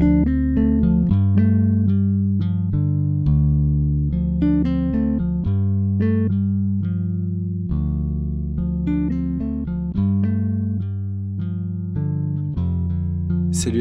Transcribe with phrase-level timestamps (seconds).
[0.00, 0.37] Salut à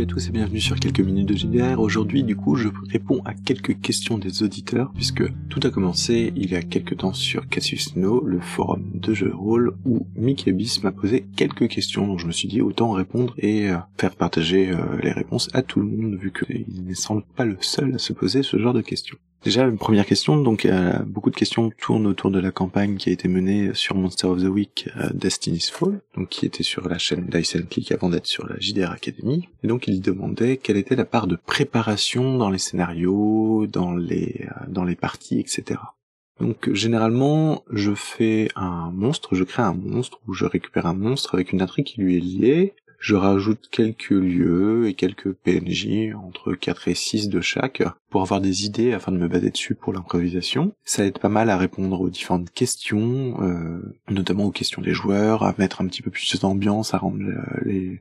[0.08, 1.80] tous et bienvenue sur quelques minutes de JDR.
[1.82, 6.50] Aujourd'hui, du coup, je réponds à quelques questions des auditeurs puisque tout a commencé il
[6.50, 10.54] y a quelques temps sur Cassius No, le forum de jeux de rôle où Mickey
[10.54, 14.16] Bis m'a posé quelques questions donc je me suis dit autant répondre et euh, faire
[14.16, 17.96] partager euh, les réponses à tout le monde vu qu'il ne semble pas le seul
[17.96, 19.18] à se poser ce genre de questions.
[19.44, 23.10] Déjà, une première question, donc euh, beaucoup de questions tournent autour de la campagne qui
[23.10, 26.98] a été menée sur Monster of the Week Destiny's Fall, donc qui était sur la
[26.98, 29.48] chaîne Dice Click avant d'être sur la JDR Academy.
[29.64, 34.66] Et donc demandait quelle était la part de préparation dans les scénarios, dans les euh,
[34.68, 35.80] dans les parties, etc.
[36.40, 41.36] Donc généralement, je fais un monstre, je crée un monstre ou je récupère un monstre
[41.36, 46.54] avec une intrigue qui lui est liée, je rajoute quelques lieux et quelques PNJ, entre
[46.54, 49.94] 4 et 6 de chaque, pour avoir des idées afin de me baser dessus pour
[49.94, 50.74] l'improvisation.
[50.84, 55.44] Ça aide pas mal à répondre aux différentes questions, euh, notamment aux questions des joueurs,
[55.44, 57.20] à mettre un petit peu plus d'ambiance, à rendre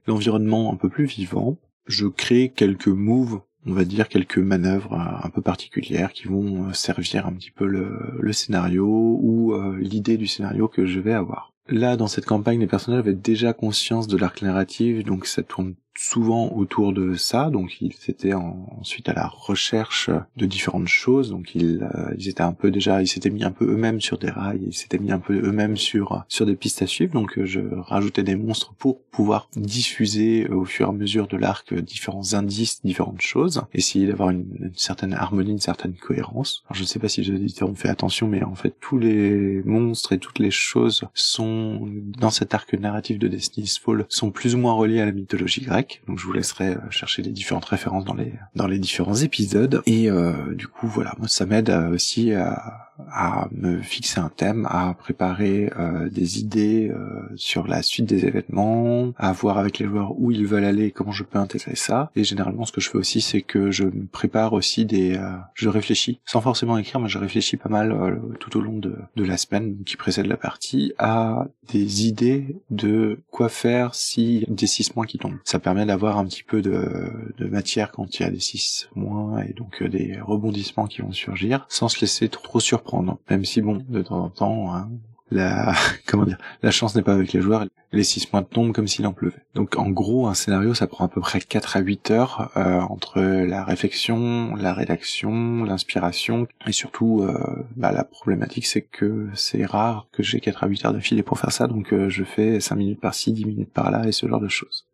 [0.06, 1.58] l'environnement un peu plus vivant.
[1.86, 7.26] Je crée quelques moves on va dire quelques manœuvres un peu particulières qui vont servir
[7.26, 11.52] un petit peu le, scénario ou euh, l'idée du scénario que je vais avoir.
[11.68, 15.74] Là, dans cette campagne, les personnages avaient déjà conscience de l'arc narratif, donc ça tourne
[15.96, 21.54] souvent autour de ça, donc ils étaient ensuite à la recherche de différentes choses, donc
[21.54, 24.30] ils, euh, ils étaient un peu déjà, ils s'étaient mis un peu eux-mêmes sur des
[24.30, 27.46] rails, ils s'étaient mis un peu eux-mêmes sur sur des pistes à suivre, donc euh,
[27.46, 32.34] je rajoutais des monstres pour pouvoir diffuser au fur et à mesure de l'arc différents
[32.34, 36.64] indices, différentes choses, essayer d'avoir une, certaine harmonie, une certaine cohérence.
[36.72, 39.62] Je ne sais pas si les auditeurs ont fait attention, mais en fait tous les
[39.64, 44.54] monstres et toutes les choses sont dans cet arc narratif de Destiny's Fall sont plus
[44.54, 47.64] ou moins reliés à la mythologie grecque donc je vous laisserai euh, chercher les différentes
[47.64, 49.82] références dans les dans les différents épisodes.
[49.86, 54.28] Et euh, du coup voilà, moi ça m'aide euh, aussi à à me fixer un
[54.28, 59.78] thème, à préparer euh, des idées euh, sur la suite des événements, à voir avec
[59.78, 62.10] les joueurs où ils veulent aller, comment je peux intégrer ça.
[62.16, 65.36] Et généralement, ce que je fais aussi, c'est que je me prépare aussi des, euh,
[65.54, 69.24] je réfléchis, sans forcément écrire, mais je réfléchis pas mal tout au long de, de
[69.24, 74.94] la semaine qui précède la partie, à des idées de quoi faire si des six
[74.94, 75.38] mois qui tombent.
[75.44, 78.88] Ça permet d'avoir un petit peu de, de matière quand il y a des six
[78.94, 82.85] mois et donc des rebondissements qui vont surgir, sans se laisser trop surprendre
[83.30, 84.88] même si bon, de temps en temps, hein,
[85.30, 85.74] la
[86.06, 89.06] comment dire, la chance n'est pas avec les joueurs, les six mois tombent comme s'il
[89.06, 89.44] en pleuvait.
[89.54, 92.80] Donc en gros, un scénario, ça prend à peu près 4 à 8 heures euh,
[92.80, 99.64] entre la réflexion, la rédaction, l'inspiration, et surtout, euh, bah, la problématique, c'est que c'est
[99.64, 102.60] rare que j'ai 4 à 8 heures d'affilée pour faire ça, donc euh, je fais
[102.60, 104.85] 5 minutes par-ci, 10 minutes par-là, et ce genre de choses.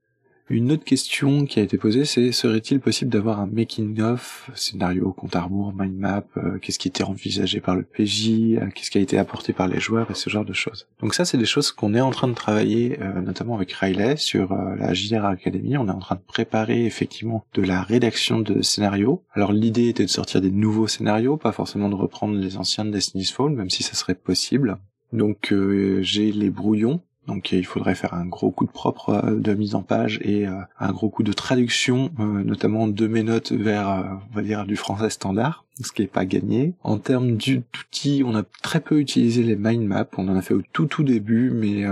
[0.50, 5.36] Une autre question qui a été posée, c'est serait-il possible d'avoir un making-of, scénario, compte
[5.36, 8.98] à rebours, mind map, euh, qu'est-ce qui était envisagé par le PJ, euh, qu'est-ce qui
[8.98, 10.88] a été apporté par les joueurs et ce genre de choses.
[11.00, 14.16] Donc ça, c'est des choses qu'on est en train de travailler, euh, notamment avec Riley
[14.16, 15.76] sur la JDR Academy.
[15.76, 19.22] On est en train de préparer effectivement de la rédaction de scénarios.
[19.32, 22.90] Alors l'idée était de sortir des nouveaux scénarios, pas forcément de reprendre les anciens de
[22.90, 24.78] Destiny's Fall, même si ça serait possible.
[25.12, 25.54] Donc
[26.00, 29.74] j'ai les brouillons donc il faudrait faire un gros coup de propre euh, de mise
[29.74, 34.18] en page et euh, un gros coup de traduction, euh, notamment de mes notes vers,
[34.30, 36.74] on va dire, du français standard, ce qui est pas gagné.
[36.82, 40.54] En termes d'outils, on a très peu utilisé les mind maps, on en a fait
[40.54, 41.86] au tout tout début, mais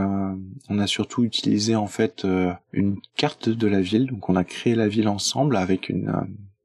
[0.69, 2.27] on a surtout utilisé en fait
[2.73, 6.13] une carte de la ville, donc on a créé la ville ensemble avec une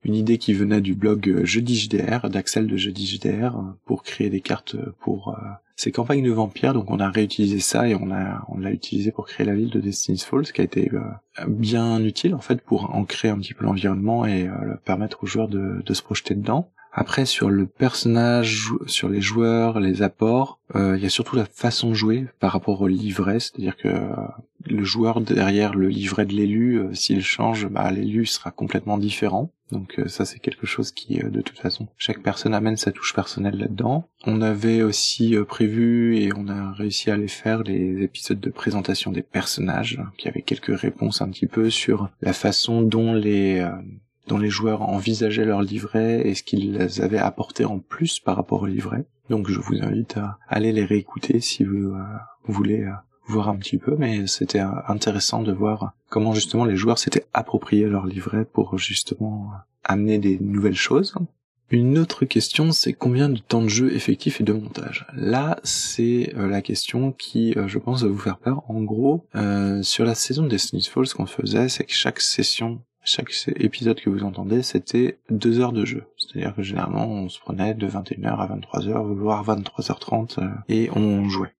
[0.05, 4.41] une idée qui venait du blog Jeudi JDR, d'Axel de Jeudi JDR, pour créer des
[4.41, 5.35] cartes pour
[5.75, 9.11] ces campagnes de vampires, donc on a réutilisé ça et on a on l'a utilisé
[9.11, 11.01] pour créer la ville de Destiny's Falls, qui a été euh,
[11.47, 15.49] bien utile en fait pour ancrer un petit peu l'environnement et euh, permettre aux joueurs
[15.49, 16.69] de, de se projeter dedans.
[16.93, 21.43] Après sur le personnage, sur les joueurs, les apports, euh, il y a surtout la
[21.43, 23.89] façon de jouer par rapport au livret, c'est-à-dire que
[24.67, 29.51] le joueur derrière le livret de l'élu, s'il change, bah, l'élu sera complètement différent.
[29.71, 32.91] Donc euh, ça c'est quelque chose qui euh, de toute façon chaque personne amène sa
[32.91, 34.07] touche personnelle là-dedans.
[34.25, 38.49] On avait aussi euh, prévu et on a réussi à les faire les épisodes de
[38.49, 43.67] présentation des personnages qui avaient quelques réponses un petit peu sur la façon dont les
[44.27, 48.63] dont les joueurs envisageaient leur livret et ce qu'ils avaient apporté en plus par rapport
[48.63, 49.05] au livret.
[49.29, 51.95] Donc je vous invite à aller les réécouter si vous,
[52.47, 52.87] voulez
[53.27, 57.87] voir un petit peu, mais c'était intéressant de voir comment justement les joueurs s'étaient appropriés
[57.87, 59.51] leur livret pour justement
[59.83, 61.15] amener des nouvelles choses.
[61.71, 65.07] Une autre question, c'est combien de temps de jeu effectif et de montage?
[65.15, 68.63] Là, c'est euh, la question qui, euh, je pense, va vous faire peur.
[68.69, 72.19] En gros, euh, sur la saison de Destiny's Falls, ce qu'on faisait, c'est que chaque
[72.21, 76.03] session chaque épisode que vous entendez, c'était deux heures de jeu.
[76.17, 81.29] C'est-à-dire que généralement, on se prenait de 21h à 23h, voire 23h30, euh, et on
[81.29, 81.53] jouait.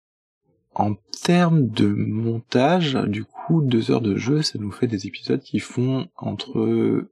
[0.76, 5.42] En termes de montage, du coup, deux heures de jeu, ça nous fait des épisodes
[5.42, 7.08] qui font entre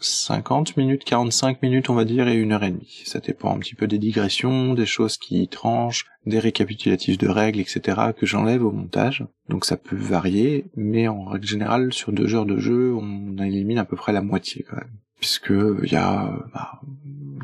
[0.00, 3.02] 50 minutes, 45 minutes on va dire, et une heure et demie.
[3.06, 7.60] Ça dépend un petit peu des digressions, des choses qui tranchent, des récapitulatifs de règles,
[7.60, 7.80] etc.
[8.18, 9.24] que j'enlève au montage.
[9.48, 13.78] Donc ça peut varier, mais en règle générale, sur deux heures de jeu, on élimine
[13.78, 14.92] à peu près la moitié quand même.
[15.18, 15.52] Puisque
[15.82, 16.80] il y a, bah,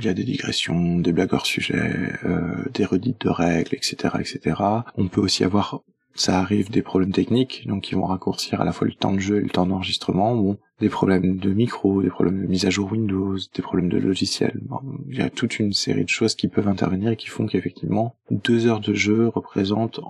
[0.05, 4.57] y a des digressions, des blagues hors sujet, euh, des redites de règles, etc., etc.
[4.97, 5.83] On peut aussi avoir
[6.15, 9.19] ça arrive des problèmes techniques, donc qui vont raccourcir à la fois le temps de
[9.19, 12.71] jeu et le temps d'enregistrement, bon, des problèmes de micro, des problèmes de mise à
[12.71, 14.61] jour Windows, des problèmes de logiciel.
[15.09, 18.17] il y a toute une série de choses qui peuvent intervenir et qui font qu'effectivement,
[18.31, 20.01] deux heures de jeu représentent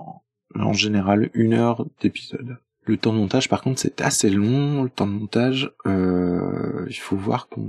[0.55, 2.57] en général une heure d'épisode.
[2.85, 4.83] Le temps de montage, par contre, c'est assez long.
[4.83, 7.67] Le temps de montage, euh, il faut voir qu'on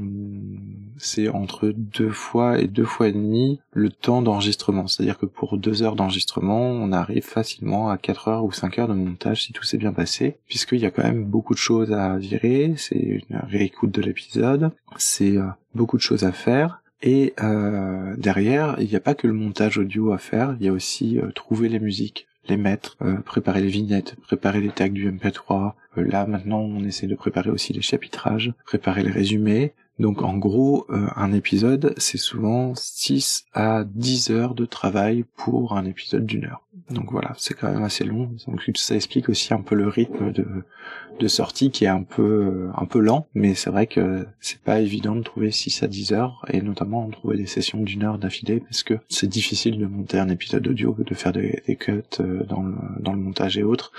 [0.99, 4.87] c'est entre deux fois et deux fois et demi le temps d'enregistrement.
[4.87, 8.89] C'est-à-dire que pour deux heures d'enregistrement, on arrive facilement à quatre heures ou cinq heures
[8.89, 11.93] de montage si tout s'est bien passé, puisqu'il y a quand même beaucoup de choses
[11.93, 12.75] à virer.
[12.77, 16.81] C'est une réécoute de l'épisode, c'est euh, beaucoup de choses à faire.
[17.03, 20.69] Et euh, derrière, il n'y a pas que le montage audio à faire, il y
[20.69, 24.89] a aussi euh, trouver les musiques les mettre, euh, préparer les vignettes, préparer les tags
[24.89, 25.75] du MP3.
[25.97, 29.75] Euh, là maintenant on essaie de préparer aussi les chapitrages, préparer les résumés.
[29.99, 35.77] Donc en gros euh, un épisode c'est souvent 6 à 10 heures de travail pour
[35.77, 36.63] un épisode d'une heure.
[36.91, 38.31] Donc voilà, c'est quand même assez long.
[38.47, 42.85] Donc ça explique aussi un peu le rythme de, sortie qui est un peu un
[42.85, 46.45] peu lent, mais c'est vrai que c'est pas évident de trouver 6 à 10 heures
[46.49, 50.19] et notamment de trouver des sessions d'une heure d'affilée parce que c'est difficile de monter
[50.19, 53.93] un épisode audio, de faire des, cuts le, dans le montage et autres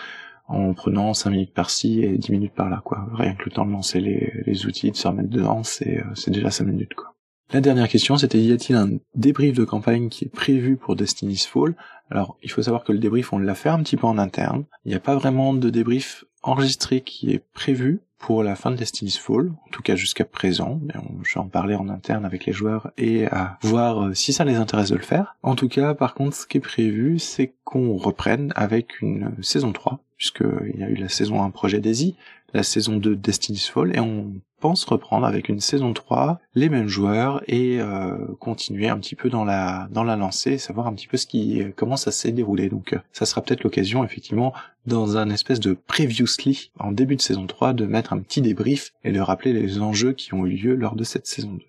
[0.47, 3.07] en prenant 5 minutes par-ci et 10 minutes par-là, quoi.
[3.13, 6.15] Rien que le temps de lancer les, les outils, de se remettre dedans, c'est, euh,
[6.15, 7.15] c'est déjà 5 minutes, quoi.
[7.53, 11.45] La dernière question, c'était y a-t-il un débrief de campagne qui est prévu pour Destiny's
[11.45, 11.75] Fall?
[12.09, 14.65] Alors, il faut savoir que le débrief, on l'a fait un petit peu en interne.
[14.83, 18.75] Il n'y a pas vraiment de débrief enregistré qui est prévu pour la fin de
[18.75, 20.79] Destiny's Fall, en tout cas jusqu'à présent.
[20.83, 24.13] Mais on, je vais en parler en interne avec les joueurs et à voir euh,
[24.15, 25.35] si ça les intéresse de le faire.
[25.43, 29.71] En tout cas, par contre, ce qui est prévu, c'est qu'on reprenne avec une saison
[29.71, 32.15] 3, puisqu'il y a eu la saison 1 Projet Daisy,
[32.55, 36.87] la saison 2 Destiny's Fall, et on pense reprendre avec une saison 3 les mêmes
[36.87, 41.07] joueurs et euh, continuer un petit peu dans la dans la lancée, savoir un petit
[41.07, 42.69] peu ce qui comment ça s'est déroulé.
[42.69, 44.53] Donc euh, ça sera peut-être l'occasion effectivement
[44.87, 48.93] dans un espèce de previously en début de saison 3 de mettre un petit débrief
[49.03, 51.59] et de rappeler les enjeux qui ont eu lieu lors de cette saison 2.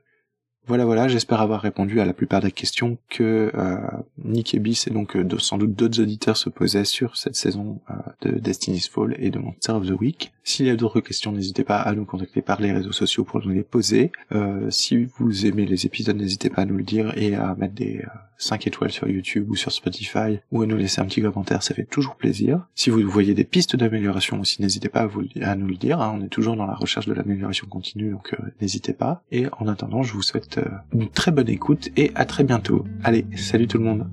[0.69, 3.77] Voilà, voilà, j'espère avoir répondu à la plupart des questions que euh,
[4.25, 7.81] Nick et Bis et donc euh, sans doute d'autres auditeurs se posaient sur cette saison
[7.89, 10.33] euh, de Destiny's Fall et de Monster of the Week.
[10.43, 13.47] S'il y a d'autres questions, n'hésitez pas à nous contacter par les réseaux sociaux pour
[13.47, 14.11] nous les poser.
[14.33, 17.75] Euh, si vous aimez les épisodes, n'hésitez pas à nous le dire et à mettre
[17.75, 18.03] des
[18.39, 21.75] 5 étoiles sur YouTube ou sur Spotify ou à nous laisser un petit commentaire, ça
[21.75, 22.67] fait toujours plaisir.
[22.75, 25.09] Si vous voyez des pistes d'amélioration aussi, n'hésitez pas
[25.43, 26.01] à, nous le dire.
[26.01, 26.17] Hein.
[26.19, 29.23] on est toujours dans la recherche de l'amélioration continue, donc n'hésitez pas.
[29.33, 32.85] Et en attendant, je vous souhaite euh, une très bonne écoute et à très bientôt.
[33.05, 34.07] Allez, salut tout le monde.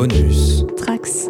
[0.00, 0.64] Bonus.
[0.78, 1.28] Trax.